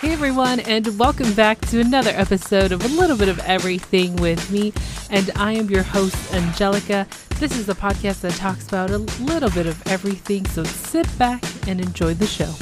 [0.00, 4.50] Hey everyone, and welcome back to another episode of A Little Bit of Everything with
[4.50, 4.74] me.
[5.08, 7.06] And I am your host, Angelica.
[7.38, 11.42] This is the podcast that talks about a little bit of everything, so sit back
[11.66, 12.52] and enjoy the show.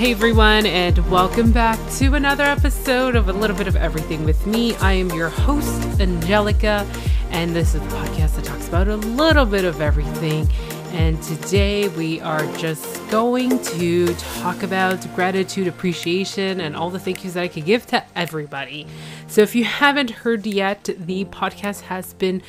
[0.00, 4.46] Hey everyone, and welcome back to another episode of A Little Bit of Everything with
[4.46, 4.74] me.
[4.76, 6.88] I am your host, Angelica,
[7.28, 10.48] and this is the podcast that talks about a little bit of everything.
[10.92, 17.22] And today we are just going to talk about gratitude, appreciation, and all the thank
[17.22, 18.86] yous that I could give to everybody.
[19.26, 22.40] So if you haven't heard yet, the podcast has been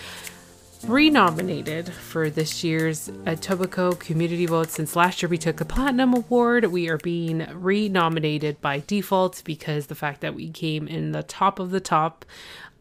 [0.85, 4.69] renominated for this year's Etobicoke Community Vote.
[4.69, 9.87] Since last year we took the Platinum Award, we are being renominated by default because
[9.87, 12.25] the fact that we came in the top of the top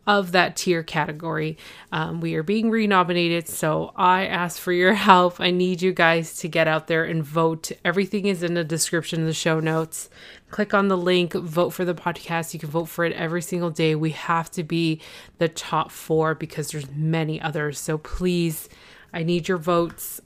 [0.06, 1.56] of that tier category.
[1.92, 5.40] Um, we are being renominated, so I ask for your help.
[5.40, 7.70] I need you guys to get out there and vote.
[7.84, 10.08] Everything is in the description of the show notes.
[10.50, 12.52] Click on the link, vote for the podcast.
[12.54, 13.94] You can vote for it every single day.
[13.94, 15.00] We have to be
[15.38, 17.78] the top four because there's many others.
[17.78, 18.68] So please,
[19.12, 20.20] I need your votes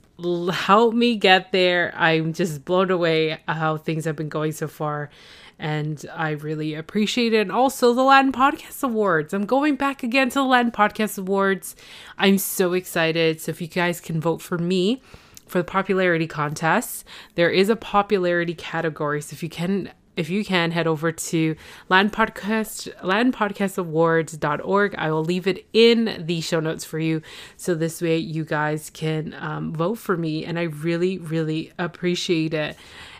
[0.51, 1.93] help me get there.
[1.95, 5.09] I'm just blown away how things have been going so far
[5.57, 7.41] and I really appreciate it.
[7.41, 9.33] And also the Latin Podcast Awards.
[9.33, 11.75] I'm going back again to the Latin Podcast Awards.
[12.17, 13.41] I'm so excited.
[13.41, 15.01] So if you guys can vote for me
[15.47, 19.21] for the popularity contest, there is a popularity category.
[19.21, 21.55] So if you can if you can head over to
[21.89, 24.95] Latin Podcast LatinPodcastAwards.org.
[24.97, 27.21] I will leave it in the show notes for you,
[27.57, 32.53] so this way you guys can um, vote for me, and I really, really appreciate
[32.53, 32.75] it.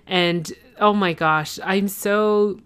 [0.07, 2.59] And oh my gosh, I'm so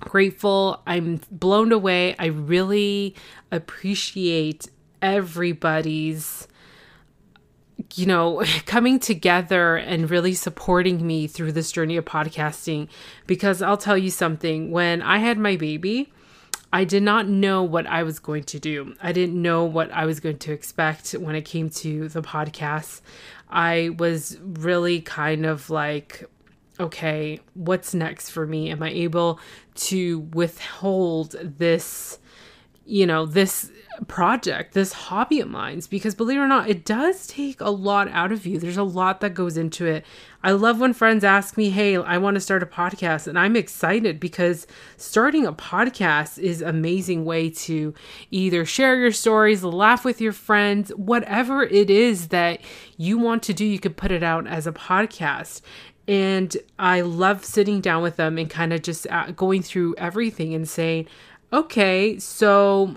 [0.00, 0.82] grateful.
[0.86, 2.16] I'm blown away.
[2.18, 3.14] I really
[3.50, 4.68] appreciate
[5.00, 6.48] everybody's
[7.94, 12.88] you know, coming together and really supporting me through this journey of podcasting.
[13.26, 16.12] Because I'll tell you something, when I had my baby,
[16.72, 18.94] I did not know what I was going to do.
[19.02, 23.02] I didn't know what I was going to expect when it came to the podcast.
[23.50, 26.24] I was really kind of like,
[26.80, 28.70] okay, what's next for me?
[28.70, 29.38] Am I able
[29.74, 32.18] to withhold this,
[32.84, 33.70] you know, this
[34.08, 35.80] project, this hobby of mine?
[35.90, 38.58] Because believe it or not, it does take a lot out of you.
[38.58, 40.04] There's a lot that goes into it.
[40.42, 43.28] I love when friends ask me, hey, I want to start a podcast.
[43.28, 44.66] And I'm excited because
[44.96, 47.94] starting a podcast is amazing way to
[48.30, 52.60] either share your stories, laugh with your friends, whatever it is that
[52.96, 55.60] you want to do, you could put it out as a podcast.
[56.08, 60.52] And I love sitting down with them and kind of just uh, going through everything
[60.52, 61.06] and saying,
[61.52, 62.96] okay, so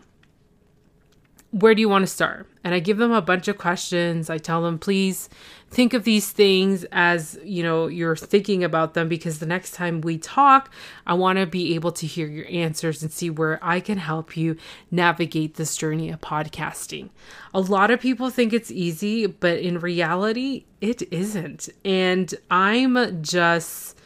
[1.52, 2.50] where do you want to start?
[2.66, 4.30] And I give them a bunch of questions.
[4.30, 5.30] I tell them, please
[5.70, 10.02] think of these things as, you know, you're thinking about them because the next time
[10.02, 10.70] we talk,
[11.08, 14.36] I want to be able to hear your answers and see where I can help
[14.36, 14.58] you
[14.92, 17.10] navigate this journey of podcasting.
[17.54, 21.70] A lot of people think it's easy, but in reality, it isn't.
[21.86, 23.98] And I'm just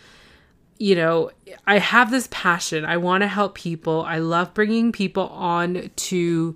[0.79, 1.29] you know,
[1.67, 2.85] I have this passion.
[2.85, 4.01] I want to help people.
[4.03, 6.55] I love bringing people on to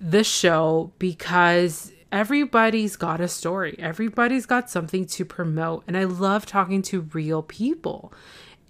[0.00, 5.84] the show because everybody's got a story, everybody's got something to promote.
[5.86, 8.12] And I love talking to real people.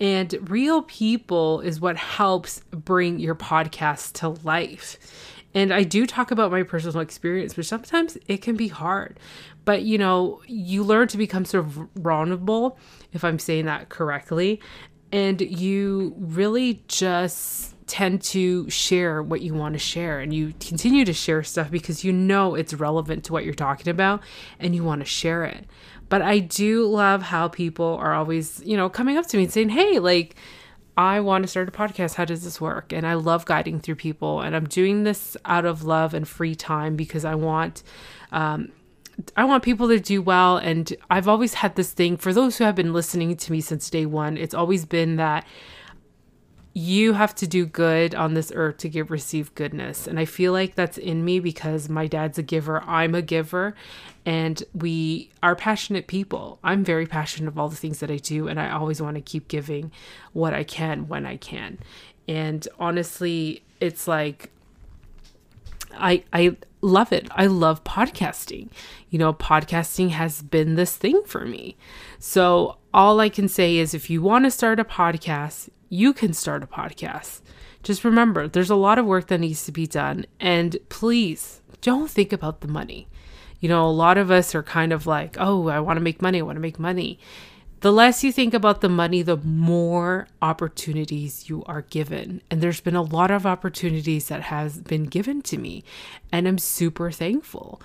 [0.00, 4.98] And real people is what helps bring your podcast to life.
[5.54, 9.18] And I do talk about my personal experience, but sometimes it can be hard.
[9.64, 12.78] But you know, you learn to become sort of vulnerable,
[13.12, 14.60] if I'm saying that correctly.
[15.12, 21.06] And you really just tend to share what you want to share and you continue
[21.06, 24.20] to share stuff because you know it's relevant to what you're talking about
[24.60, 25.64] and you want to share it.
[26.10, 29.52] But I do love how people are always, you know, coming up to me and
[29.52, 30.36] saying, "Hey, like
[30.96, 32.14] I want to start a podcast.
[32.14, 35.64] How does this work?" And I love guiding through people and I'm doing this out
[35.64, 37.82] of love and free time because I want
[38.32, 38.72] um
[39.36, 40.56] I want people to do well.
[40.56, 43.90] And I've always had this thing for those who have been listening to me since
[43.90, 45.44] day one, it's always been that
[46.78, 50.52] you have to do good on this earth to give receive goodness and i feel
[50.52, 53.74] like that's in me because my dad's a giver i'm a giver
[54.24, 58.46] and we are passionate people i'm very passionate of all the things that i do
[58.46, 59.90] and i always want to keep giving
[60.34, 61.78] what i can when i can
[62.28, 64.50] and honestly it's like
[65.94, 67.28] I I love it.
[67.32, 68.68] I love podcasting.
[69.10, 71.76] You know, podcasting has been this thing for me.
[72.18, 76.32] So, all I can say is if you want to start a podcast, you can
[76.32, 77.40] start a podcast.
[77.82, 80.26] Just remember, there's a lot of work that needs to be done.
[80.40, 83.08] And please don't think about the money.
[83.60, 86.22] You know, a lot of us are kind of like, oh, I want to make
[86.22, 86.38] money.
[86.38, 87.18] I want to make money.
[87.80, 92.40] The less you think about the money, the more opportunities you are given.
[92.50, 95.84] And there's been a lot of opportunities that has been given to me,
[96.32, 97.80] and I'm super thankful.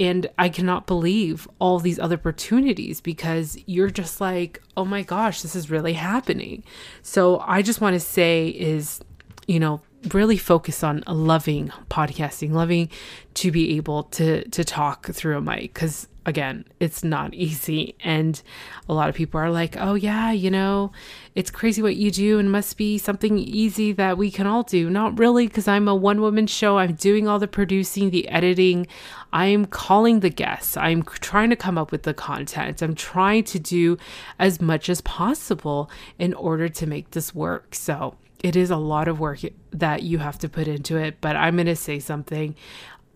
[0.00, 5.42] And I cannot believe all these other opportunities because you're just like, oh my gosh,
[5.42, 6.62] this is really happening.
[7.02, 9.00] So I just want to say is,
[9.48, 9.80] you know,
[10.12, 12.88] really focus on loving podcasting, loving
[13.34, 18.40] to be able to to talk through a mic cuz again, it's not easy and
[18.88, 20.92] a lot of people are like, "Oh yeah, you know,
[21.34, 24.90] it's crazy what you do and must be something easy that we can all do."
[24.90, 26.78] Not really cuz I'm a one-woman show.
[26.78, 28.86] I'm doing all the producing, the editing.
[29.32, 30.76] I'm calling the guests.
[30.76, 32.82] I'm trying to come up with the content.
[32.82, 33.96] I'm trying to do
[34.38, 37.74] as much as possible in order to make this work.
[37.74, 39.40] So, it is a lot of work
[39.72, 42.54] that you have to put into it, but I'm going to say something.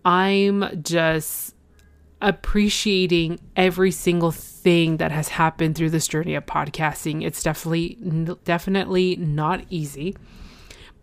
[0.03, 1.55] I'm just
[2.23, 7.23] appreciating every single thing that has happened through this journey of podcasting.
[7.23, 7.97] It's definitely
[8.45, 10.15] definitely not easy.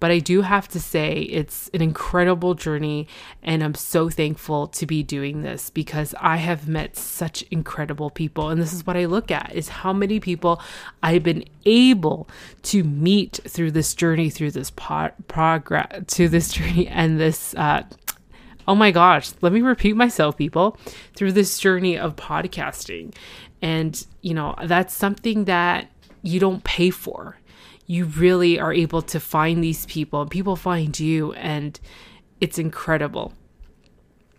[0.00, 3.06] But I do have to say, it's an incredible journey,
[3.42, 8.48] and I'm so thankful to be doing this because I have met such incredible people.
[8.48, 10.60] And this is what I look at is how many people
[11.02, 12.30] I've been able
[12.62, 17.54] to meet through this journey, through this pod, progress, to this journey, and this.
[17.54, 17.82] Uh,
[18.70, 20.78] oh my gosh, let me repeat myself, people,
[21.14, 23.14] through this journey of podcasting.
[23.60, 25.90] And, you know, that's something that
[26.22, 27.36] you don't pay for
[27.90, 31.80] you really are able to find these people and people find you and
[32.40, 33.32] it's incredible.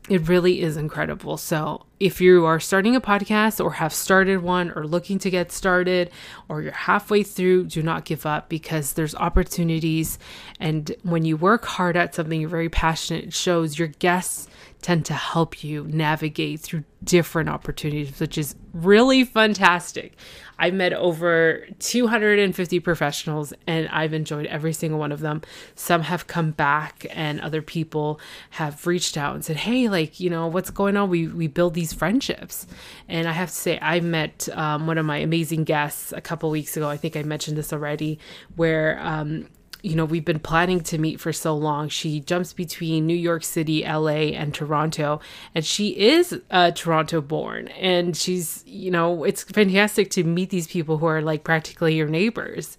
[0.08, 1.36] It really is incredible.
[1.36, 5.52] So, if you are starting a podcast or have started one or looking to get
[5.52, 6.10] started
[6.50, 10.18] or you're halfway through, do not give up because there's opportunities.
[10.60, 14.48] And when you work hard at something you're very passionate, it shows your guests
[14.82, 20.14] tend to help you navigate through different opportunities, which is really fantastic.
[20.58, 25.42] I've met over 250 professionals and I've enjoyed every single one of them.
[25.76, 28.20] Some have come back and other people
[28.52, 31.10] have reached out and said, Hey, like, you know, what's going on?
[31.10, 32.68] We, we build these friendships.
[33.08, 36.50] And I have to say, I met um, one of my amazing guests a couple
[36.50, 36.90] weeks ago.
[36.90, 38.20] I think I mentioned this already,
[38.56, 39.48] where um,
[39.84, 41.90] you know, we've been planning to meet for so long.
[41.90, 45.20] She jumps between New York City, LA, and Toronto,
[45.56, 47.68] and she is uh, Toronto born.
[47.70, 52.08] And she's, you know, it's fantastic to meet these people who are like practically your
[52.08, 52.78] neighbors.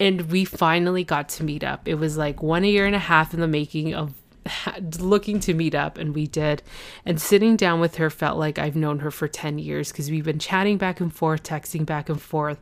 [0.00, 1.86] And we finally got to meet up.
[1.86, 4.14] It was like one year and a half in the making of
[4.98, 6.62] looking to meet up and we did
[7.04, 10.24] and sitting down with her felt like I've known her for 10 years because we've
[10.24, 12.58] been chatting back and forth texting back and forth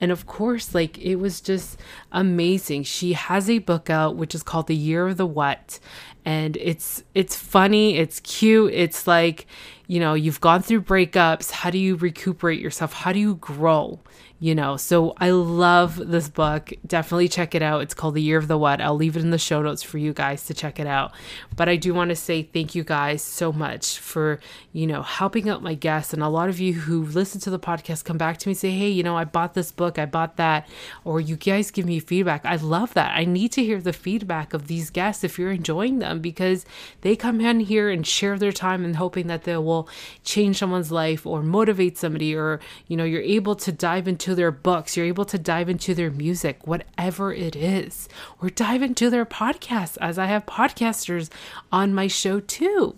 [0.00, 1.78] and of course, like it was just
[2.12, 2.84] amazing.
[2.84, 5.80] She has a book out which is called The Year of the What.
[6.24, 9.46] And it's it's funny, it's cute, it's like,
[9.86, 11.50] you know, you've gone through breakups.
[11.50, 12.92] How do you recuperate yourself?
[12.92, 14.00] How do you grow?
[14.40, 16.72] You know so i love this book.
[16.86, 17.82] Definitely check it out.
[17.82, 18.80] It's called the year of the what.
[18.80, 21.12] I'll leave it in the show notes for you guys to check it out.
[21.56, 24.40] But i do want to say thank you guys so much for
[24.72, 26.12] you know helping out my guests.
[26.12, 28.58] And a lot of you who listen to the podcast come back to me and
[28.58, 30.68] say hey you know i bought this book i bought that.
[31.04, 32.44] Or you guys give me feedback.
[32.44, 33.16] I love that.
[33.16, 36.64] I need to hear the feedback of these guests if you're enjoying them because
[37.00, 39.88] they come in here and share their time and hoping that they will
[40.24, 44.34] change someone's life or motivate somebody or you know you're able to dive into into
[44.34, 48.10] their books, you're able to dive into their music, whatever it is,
[48.42, 51.30] or dive into their podcasts, as I have podcasters
[51.72, 52.94] on my show too.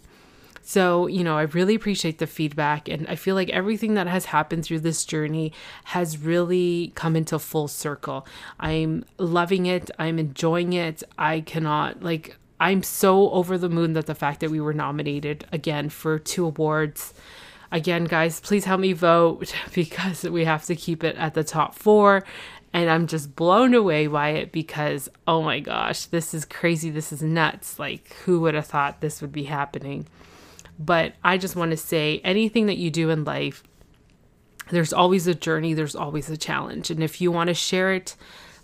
[0.60, 4.24] So, you know, I really appreciate the feedback, and I feel like everything that has
[4.26, 5.52] happened through this journey
[5.84, 8.26] has really come into full circle.
[8.58, 11.04] I'm loving it, I'm enjoying it.
[11.16, 15.46] I cannot, like, I'm so over the moon that the fact that we were nominated
[15.52, 17.14] again for two awards
[17.72, 21.74] Again, guys, please help me vote because we have to keep it at the top
[21.74, 22.24] four.
[22.72, 26.90] And I'm just blown away by it because, oh my gosh, this is crazy.
[26.90, 27.78] This is nuts.
[27.78, 30.06] Like, who would have thought this would be happening?
[30.78, 33.64] But I just want to say anything that you do in life,
[34.70, 36.90] there's always a journey, there's always a challenge.
[36.90, 38.14] And if you want to share it,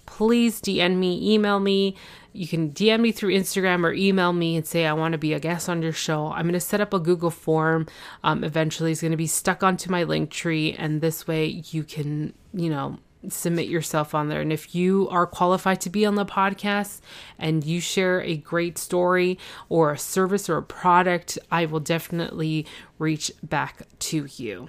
[0.07, 1.97] please DM me, email me.
[2.33, 5.33] You can DM me through Instagram or email me and say, I want to be
[5.33, 6.29] a guest on your show.
[6.29, 7.87] I'm going to set up a Google form.
[8.23, 10.75] Um, eventually, it's going to be stuck onto my link tree.
[10.75, 12.99] And this way, you can, you know,
[13.29, 14.41] submit yourself on there.
[14.41, 17.01] And if you are qualified to be on the podcast
[17.39, 22.67] and you share a great story or a service or a product, I will definitely
[22.99, 24.69] reach back to you.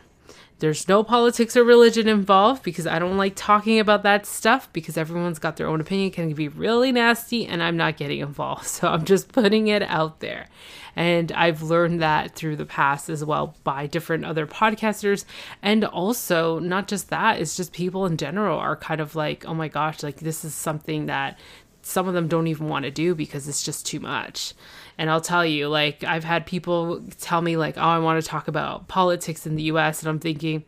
[0.60, 4.98] There's no politics or religion involved because I don't like talking about that stuff because
[4.98, 8.66] everyone's got their own opinion, can be really nasty, and I'm not getting involved.
[8.78, 10.48] So I'm just putting it out there.
[10.96, 15.26] And I've learned that through the past as well by different other podcasters.
[15.62, 19.54] And also, not just that, it's just people in general are kind of like, oh
[19.54, 21.40] my gosh, like this is something that
[21.82, 24.54] some of them don't even want to do because it's just too much.
[24.98, 28.28] And I'll tell you, like, I've had people tell me, like, oh, I want to
[28.28, 30.02] talk about politics in the US.
[30.02, 30.64] And I'm thinking,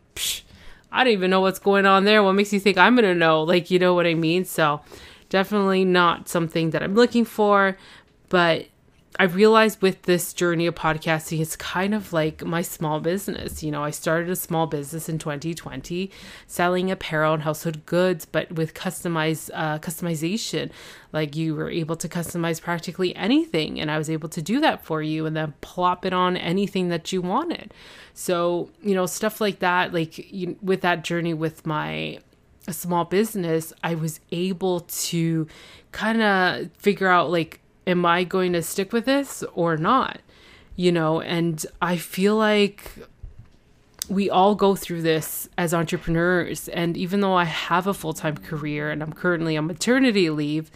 [0.92, 2.22] I don't even know what's going on there.
[2.22, 3.42] What makes you think I'm going to know?
[3.42, 4.44] Like, you know what I mean?
[4.44, 4.80] So,
[5.30, 7.76] definitely not something that I'm looking for.
[8.28, 8.66] But
[9.18, 13.60] I realized with this journey of podcasting, it's kind of like my small business.
[13.60, 16.12] You know, I started a small business in 2020
[16.46, 20.70] selling apparel and household goods, but with customized uh, customization.
[21.12, 24.84] Like you were able to customize practically anything, and I was able to do that
[24.84, 27.74] for you and then plop it on anything that you wanted.
[28.14, 32.20] So, you know, stuff like that, like you, with that journey with my
[32.68, 35.48] small business, I was able to
[35.90, 40.20] kind of figure out like am I going to stick with this or not?
[40.76, 42.92] You know, and I feel like
[44.10, 46.68] we all go through this as entrepreneurs.
[46.68, 50.70] And even though I have a full time career and I'm currently on maternity leave,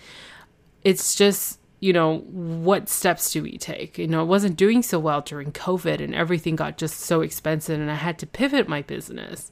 [0.85, 3.99] it's just, you know, what steps do we take?
[3.99, 7.81] You know, I wasn't doing so well during COVID and everything got just so expensive
[7.81, 9.51] and I had to pivot my business.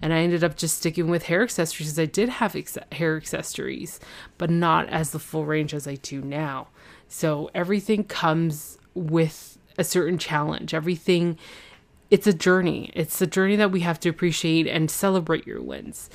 [0.00, 1.98] And I ended up just sticking with hair accessories.
[1.98, 3.98] I did have ex- hair accessories,
[4.38, 6.68] but not as the full range as I do now.
[7.08, 10.74] So everything comes with a certain challenge.
[10.74, 11.38] Everything
[12.10, 12.92] it's a journey.
[12.94, 16.10] It's a journey that we have to appreciate and celebrate your wins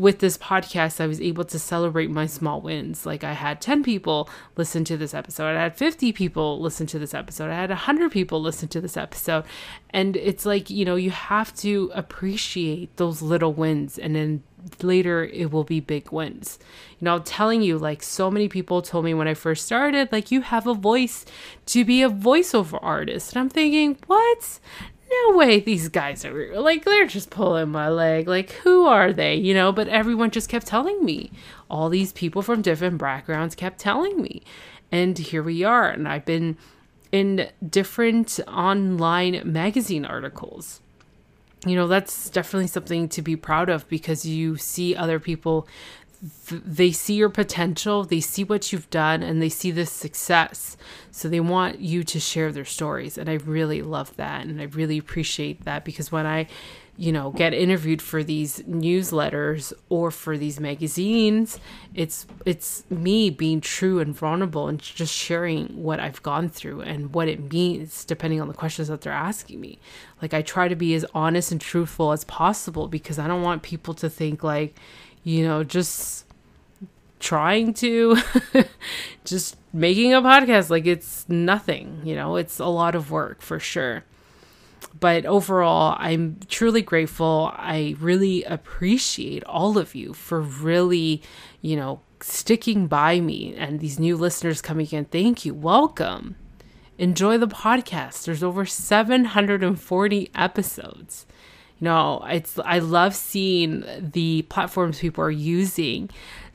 [0.00, 3.04] with this podcast, I was able to celebrate my small wins.
[3.04, 5.56] Like I had 10 people listen to this episode.
[5.56, 7.50] I had 50 people listen to this episode.
[7.50, 9.44] I had 100 people listen to this episode.
[9.90, 14.42] And it's like, you know, you have to appreciate those little wins and then
[14.82, 16.58] later it will be big wins.
[16.98, 20.10] You know, I'm telling you, like so many people told me when I first started,
[20.12, 21.24] like you have a voice
[21.66, 23.32] to be a voiceover artist.
[23.32, 24.60] And I'm thinking, what?
[25.10, 28.28] no way these guys are like they're just pulling my leg.
[28.28, 29.34] Like who are they?
[29.34, 31.32] You know but everyone just kept telling me.
[31.68, 34.42] All these people from different backgrounds kept telling me.
[34.92, 35.88] And here we are.
[35.90, 36.56] And i've been
[37.12, 40.80] in different online magazine articles
[41.66, 45.68] you know that's definitely something to be proud of because you see other people
[46.50, 50.76] they see your potential, they see what you've done, and they see this success.
[51.10, 53.16] So they want you to share their stories.
[53.16, 54.46] And I really love that.
[54.46, 56.46] And I really appreciate that because when I,
[57.00, 61.58] you know, get interviewed for these newsletters or for these magazines,
[61.94, 67.14] it's it's me being true and vulnerable and just sharing what I've gone through and
[67.14, 69.78] what it means depending on the questions that they're asking me.
[70.20, 73.62] Like I try to be as honest and truthful as possible because I don't want
[73.62, 74.76] people to think like
[75.24, 76.26] you know, just
[77.18, 78.18] trying to
[79.24, 83.58] just making a podcast like it's nothing, you know, it's a lot of work for
[83.58, 84.04] sure.
[84.98, 87.52] But overall, I'm truly grateful.
[87.54, 91.22] I really appreciate all of you for really,
[91.60, 95.06] you know, sticking by me and these new listeners coming in.
[95.06, 95.54] Thank you.
[95.54, 96.36] Welcome.
[96.98, 98.24] Enjoy the podcast.
[98.24, 101.26] There's over 740 episodes
[101.80, 106.08] you know it's i love seeing the platforms people are using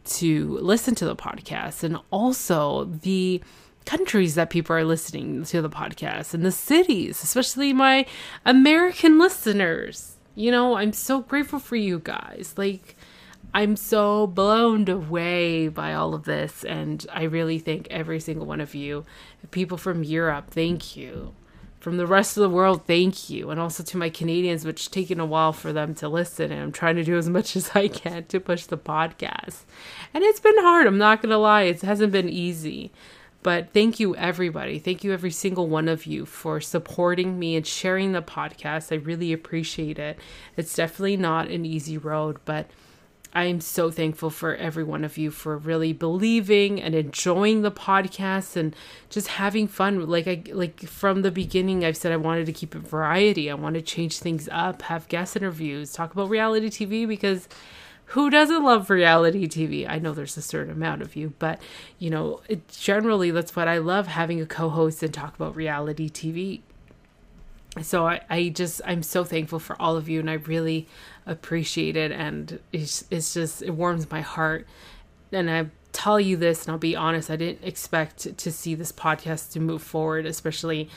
[0.05, 3.41] to listen to the podcast and also the
[3.85, 8.05] countries that people are listening to the podcast and the cities especially my
[8.45, 12.95] american listeners you know i'm so grateful for you guys like
[13.53, 18.61] i'm so blown away by all of this and i really thank every single one
[18.61, 19.05] of you
[19.51, 21.33] people from europe thank you
[21.85, 23.51] from the rest of the world, thank you.
[23.51, 26.51] And also to my Canadians, which taken a while for them to listen.
[26.51, 29.65] And I'm trying to do as much as I can to push the podcast.
[30.11, 31.61] And it's been hard, I'm not going to lie.
[31.61, 32.91] It hasn't been easy.
[33.45, 34.79] But thank you, everybody.
[34.79, 38.91] Thank you, every single one of you, for supporting me and sharing the podcast.
[38.91, 40.17] I really appreciate it.
[40.57, 42.65] It's definitely not an easy road, but
[43.35, 47.71] I am so thankful for every one of you for really believing and enjoying the
[47.71, 48.75] podcast and
[49.11, 50.07] just having fun.
[50.09, 53.51] Like I like from the beginning I've said I wanted to keep it variety.
[53.51, 57.47] I want to change things up, have guest interviews, talk about reality TV because
[58.09, 59.89] who doesn't love reality TV?
[59.89, 61.59] I know there's a certain amount of you, but
[61.97, 66.09] you know, it, generally that's what I love having a co-host and talk about reality
[66.09, 66.61] TV
[67.81, 70.87] so I, I just i'm so thankful for all of you and i really
[71.25, 74.67] appreciate it and it's, it's just it warms my heart.
[75.31, 78.91] And i tell you this and i'll be honest i didn't expect to see this
[78.91, 80.89] podcast to move forward especially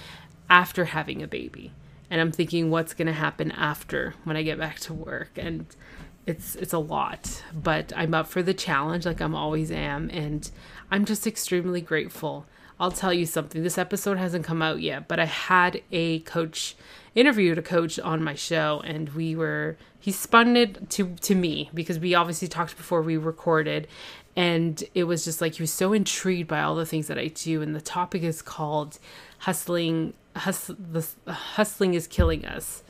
[0.51, 1.73] after having a baby.
[2.11, 5.31] And i'm thinking what's going to happen after when i get back to work?
[5.37, 5.67] And
[6.29, 10.51] it's it's a lot but i'm up for the challenge like i'm always am and
[10.91, 12.47] i'm just extremely grateful
[12.81, 13.63] I'll tell you something.
[13.63, 16.77] This episode hasn't come out yet, but I had a coach
[17.15, 21.69] interviewed a coach on my show and we were he spun it to to me
[21.75, 23.89] because we obviously talked before we recorded
[24.37, 27.27] and it was just like he was so intrigued by all the things that I
[27.27, 29.01] do and the topic is called
[29.39, 32.85] hustling hus- the, hustling is killing us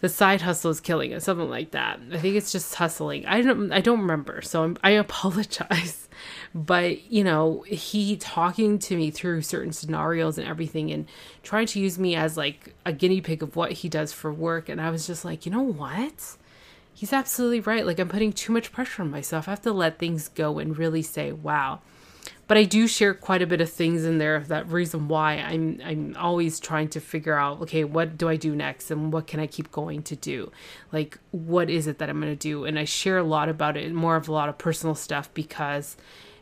[0.00, 2.00] the side hustle is killing us something like that.
[2.12, 3.26] I think it's just hustling.
[3.26, 6.04] I don't i don't remember so I'm, i apologize.
[6.52, 11.06] But you know he talking to me through certain scenarios and everything and
[11.44, 14.68] trying to use me as like a guinea pig of what he does for work
[14.68, 16.36] and i was just like you know what?
[16.92, 17.86] He's absolutely right.
[17.86, 19.46] Like i'm putting too much pressure on myself.
[19.46, 21.80] I have to let things go and really say wow
[22.48, 24.40] but I do share quite a bit of things in there.
[24.40, 28.56] That reason why I'm I'm always trying to figure out, okay, what do I do
[28.56, 30.50] next, and what can I keep going to do?
[30.90, 32.64] Like, what is it that I'm going to do?
[32.64, 35.98] And I share a lot about it, more of a lot of personal stuff because,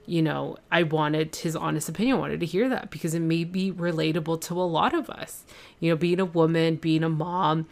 [0.06, 2.16] you know, I wanted his honest opinion.
[2.16, 5.44] I wanted to hear that because it may be relatable to a lot of us.
[5.80, 7.66] You know, being a woman, being a mom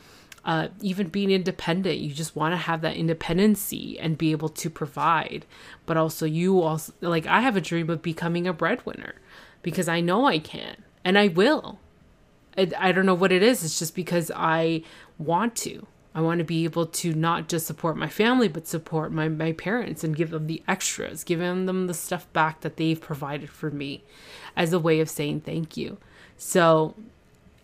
[0.45, 4.69] uh, even being independent you just want to have that independency and be able to
[4.69, 5.47] provide.
[5.87, 9.15] But also you also like i have a dream of becoming a breadwinner
[9.63, 11.79] because i know i can and i will.
[12.57, 14.83] I, I don't know what it is it's just because i
[15.19, 15.87] want to.
[16.17, 19.53] I want to be able to not just support my family but support my, my
[19.53, 23.71] parents and give them the extras giving them the stuff back that they've provided for
[23.71, 24.05] me
[24.57, 25.99] as a way of saying thank you.
[26.37, 26.95] So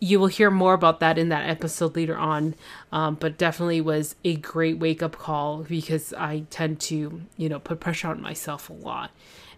[0.01, 2.55] you will hear more about that in that episode later on.
[2.91, 7.59] Um, but definitely was a great wake up call because I tend to, you know,
[7.59, 9.11] put pressure on myself a lot.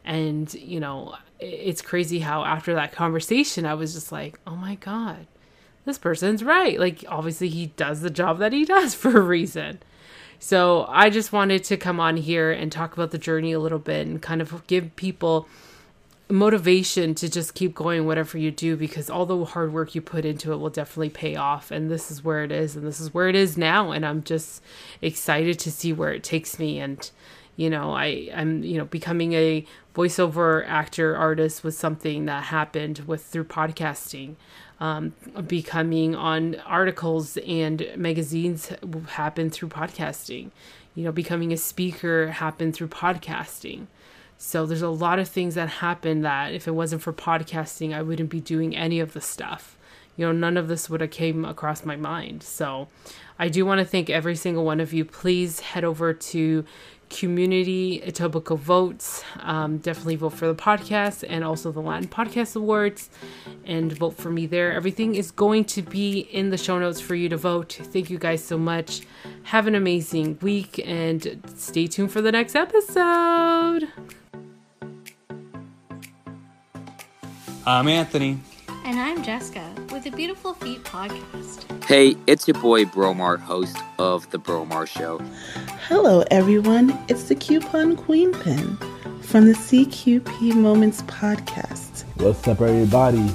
[0.04, 4.75] And, you know, it's crazy how after that conversation, I was just like, oh my
[4.75, 5.28] God,
[5.84, 6.78] this person's right.
[6.78, 9.78] Like, obviously, he does the job that he does for a reason.
[10.40, 13.78] So I just wanted to come on here and talk about the journey a little
[13.78, 15.47] bit and kind of give people
[16.30, 20.25] motivation to just keep going whatever you do because all the hard work you put
[20.25, 21.71] into it will definitely pay off.
[21.71, 23.91] And this is where it is and this is where it is now.
[23.91, 24.63] And I'm just
[25.00, 26.78] excited to see where it takes me.
[26.78, 27.11] And
[27.56, 33.00] you know I I'm you know becoming a voiceover actor artist was something that happened
[33.00, 34.37] with through podcasting
[34.80, 35.15] um,
[35.47, 38.73] becoming on articles and magazines
[39.11, 40.50] happened through podcasting.
[40.95, 43.87] You know becoming a speaker happened through podcasting
[44.45, 48.02] so there's a lot of things that happen that if it wasn't for podcasting, I
[48.02, 49.78] wouldn't be doing any of the stuff.
[50.17, 52.43] You know, none of this would have came across my mind.
[52.43, 52.89] So
[53.39, 55.05] I do want to thank every single one of you.
[55.05, 56.65] Please head over to
[57.09, 59.23] community Etobicoke votes.
[59.39, 63.11] Um, definitely vote for the podcast and also the Latin Podcast Awards
[63.65, 64.73] and vote for me there.
[64.73, 67.78] Everything is going to be in the show notes for you to vote.
[67.81, 69.02] Thank you guys so much.
[69.45, 73.89] Have an amazing week and stay tuned for the next episode.
[77.64, 78.40] I'm Anthony.
[78.84, 81.84] And I'm Jessica with the Beautiful Feet podcast.
[81.84, 85.18] Hey, it's your boy Bromar, host of The Bromar Show.
[85.86, 86.98] Hello, everyone.
[87.08, 88.76] It's the Coupon Queen Pin
[89.20, 92.02] from the CQP Moments podcast.
[92.16, 93.30] What's up, everybody?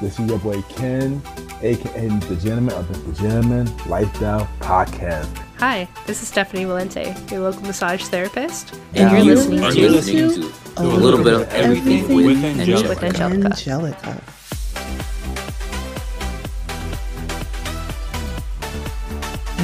[0.00, 1.22] This is your boy Ken,
[1.62, 5.28] aka the Gentleman of the Gentleman Lifestyle Podcast.
[5.60, 9.90] Hi, this is Stephanie Valente, your local massage therapist, and, you're you're listening, listening to,
[9.90, 12.88] listening to, a little bit of everything, everything with, Angelica.
[12.88, 13.46] with Angelica.
[13.48, 14.22] Angelica.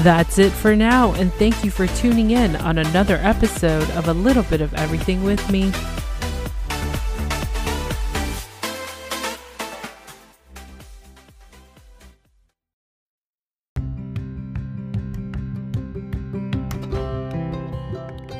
[0.02, 4.12] That's it for now, and thank you for tuning in on another episode of A
[4.12, 5.72] Little Bit of Everything with me.